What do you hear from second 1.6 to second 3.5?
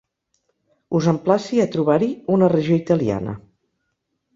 a trobar-hi una regió italiana.